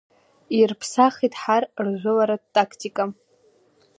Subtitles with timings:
[0.59, 3.03] Ирԥсахит ҳар ржәыларатә тактика…